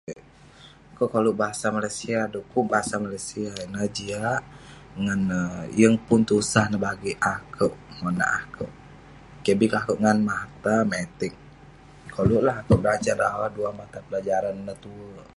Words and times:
Akeuk 0.93 1.09
koluk 1.13 1.37
Bahasa 1.41 1.65
Malaysia 1.77 2.19
dukuk 2.33 2.65
Bahasa 2.73 2.95
Malaysia 3.05 3.47
ineh 3.65 3.85
jiak 3.95 4.41
ngan 5.03 5.19
neh 5.29 5.53
yeng 5.79 5.95
pun 6.07 6.21
tusah 6.29 6.65
neh 6.69 6.81
bagik 6.85 7.17
akeuk, 7.35 7.75
monak 8.01 8.31
akeuk. 8.41 8.71
Keh 9.43 9.55
bi 9.59 9.65
keh 9.71 9.79
akeuk 9.81 9.99
ngan 10.03 10.19
mahtametik. 10.29 11.33
Koluk 12.15 12.41
lah 12.47 12.55
akeuk 12.61 12.79
berajan 12.81 13.17
rawah 13.23 13.49
duah 13.55 13.73
mata 13.79 13.99
pelajaran 14.07 14.55
ineh 14.61 14.77
tuek. 14.83 15.27